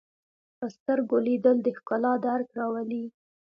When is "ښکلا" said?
1.77-2.13